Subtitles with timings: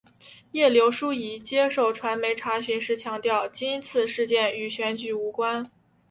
[0.53, 5.63] 叶刘淑仪接受传媒查询时强调今次事件与选举无关。